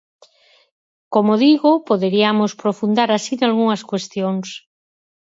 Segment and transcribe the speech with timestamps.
[1.13, 4.47] Como digo, poderiamos profundar así nalgunhas cuestións.